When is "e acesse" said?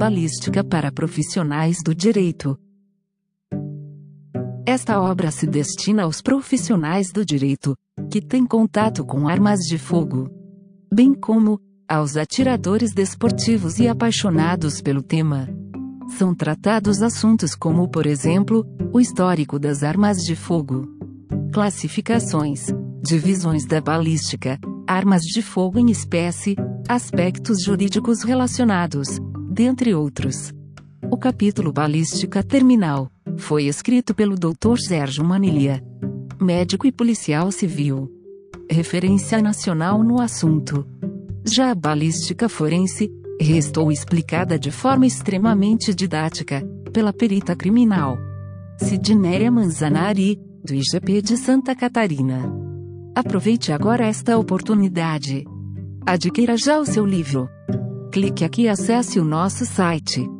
58.62-59.20